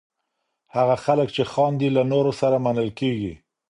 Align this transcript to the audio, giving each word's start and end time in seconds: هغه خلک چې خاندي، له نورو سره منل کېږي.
هغه 0.75 0.95
خلک 1.05 1.27
چې 1.35 1.43
خاندي، 1.51 1.89
له 1.97 2.01
نورو 2.11 2.31
سره 2.41 2.57
منل 2.65 2.89
کېږي. 2.99 3.33